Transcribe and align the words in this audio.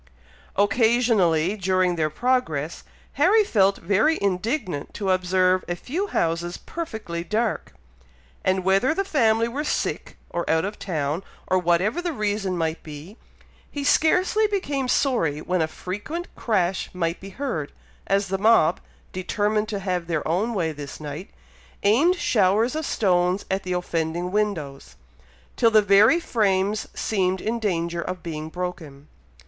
Occasionally, 0.55 1.55
during 1.55 1.95
their 1.95 2.09
progress, 2.09 2.83
Harry 3.21 3.43
felt 3.43 3.77
very 3.77 4.17
indignant 4.19 4.95
to 4.95 5.11
observe 5.11 5.63
a 5.67 5.75
few 5.75 6.07
houses 6.07 6.57
perfectly 6.57 7.23
dark; 7.23 7.75
and 8.43 8.63
whether 8.63 8.95
the 8.95 9.05
family 9.05 9.47
were 9.47 9.63
sick, 9.63 10.17
or 10.31 10.49
out 10.49 10.65
of 10.65 10.79
town, 10.79 11.23
or 11.45 11.59
whatever 11.59 12.01
the 12.01 12.13
reason 12.13 12.57
might 12.57 12.81
be, 12.81 13.15
he 13.69 13.83
scarcely 13.83 14.47
became 14.47 14.87
sorry 14.87 15.39
when 15.39 15.61
a 15.61 15.67
frequent 15.67 16.35
crash 16.35 16.89
might 16.95 17.19
be 17.19 17.29
heard, 17.29 17.71
as 18.07 18.29
the 18.29 18.39
mob, 18.39 18.79
determined 19.13 19.69
to 19.69 19.77
have 19.77 20.07
their 20.07 20.27
own 20.27 20.55
way 20.55 20.71
this 20.71 20.99
night, 20.99 21.29
aimed 21.83 22.15
showers 22.15 22.75
of 22.75 22.87
stones 22.87 23.45
at 23.51 23.61
the 23.61 23.73
offending 23.73 24.31
windows, 24.31 24.95
till 25.55 25.69
the 25.69 25.83
very 25.83 26.19
frames 26.19 26.87
seemed 26.95 27.39
in 27.39 27.59
danger 27.59 28.01
of 28.01 28.23
being 28.23 28.49
broken. 28.49 29.07